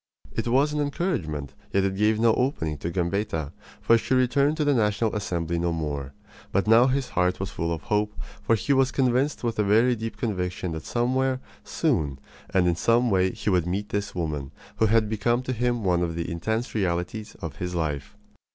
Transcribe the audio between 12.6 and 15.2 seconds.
in some way he would meet this woman, who had